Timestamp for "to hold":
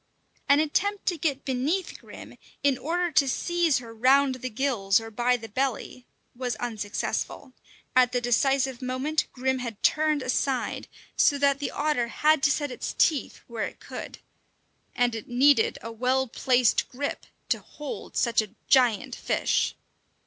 17.49-18.17